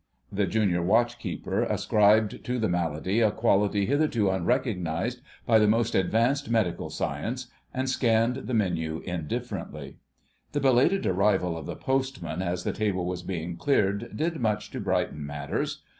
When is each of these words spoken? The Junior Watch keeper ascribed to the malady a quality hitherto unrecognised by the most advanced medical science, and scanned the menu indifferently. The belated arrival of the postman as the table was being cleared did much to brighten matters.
The 0.31 0.47
Junior 0.47 0.81
Watch 0.81 1.19
keeper 1.19 1.61
ascribed 1.61 2.43
to 2.45 2.57
the 2.57 2.67
malady 2.67 3.21
a 3.21 3.29
quality 3.29 3.85
hitherto 3.85 4.31
unrecognised 4.31 5.21
by 5.45 5.59
the 5.59 5.67
most 5.67 5.93
advanced 5.93 6.49
medical 6.49 6.89
science, 6.89 7.51
and 7.71 7.87
scanned 7.87 8.47
the 8.47 8.55
menu 8.55 9.03
indifferently. 9.05 9.97
The 10.53 10.59
belated 10.59 11.05
arrival 11.05 11.55
of 11.55 11.67
the 11.67 11.75
postman 11.75 12.41
as 12.41 12.63
the 12.63 12.73
table 12.73 13.05
was 13.05 13.21
being 13.21 13.57
cleared 13.57 14.17
did 14.17 14.39
much 14.39 14.71
to 14.71 14.79
brighten 14.79 15.23
matters. 15.23 15.83